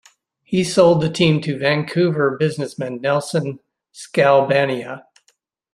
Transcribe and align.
He 0.41 0.63
sold 0.63 0.99
the 0.99 1.11
team 1.11 1.41
to 1.41 1.59
Vancouver 1.59 2.35
businessman 2.35 3.01
Nelson 3.01 3.59
Skalbania. 3.93 5.03